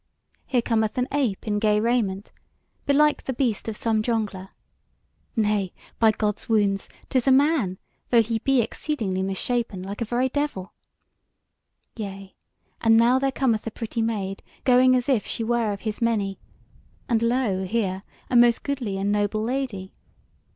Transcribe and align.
here 0.47 0.63
cometh 0.63 0.97
an 0.97 1.07
ape 1.11 1.45
in 1.45 1.59
gay 1.59 1.79
raiment; 1.79 2.31
belike 2.87 3.21
the 3.25 3.33
beast 3.33 3.67
of 3.67 3.77
some 3.77 4.01
jongleur. 4.01 4.49
Nay, 5.35 5.73
by 5.99 6.09
God's 6.11 6.49
wounds! 6.49 6.89
'tis 7.07 7.27
a 7.27 7.31
man, 7.31 7.77
though 8.09 8.23
he 8.23 8.39
be 8.39 8.61
exceeding 8.63 9.13
mis 9.27 9.37
shapen 9.37 9.83
like 9.83 10.01
a 10.01 10.05
very 10.05 10.27
devil. 10.27 10.73
Yea 11.95 12.33
and 12.81 12.97
now 12.97 13.19
there 13.19 13.31
cometh 13.31 13.67
a 13.67 13.69
pretty 13.69 14.01
maid 14.01 14.41
going 14.63 14.95
as 14.95 15.07
if 15.07 15.27
she 15.27 15.43
were 15.43 15.71
of 15.71 15.81
his 15.81 15.99
meney; 16.01 16.39
and 17.07 17.21
lo! 17.21 17.63
here, 17.63 18.01
a 18.27 18.35
most 18.35 18.63
goodly 18.63 18.97
and 18.97 19.11
noble 19.11 19.43
lady! 19.43 19.93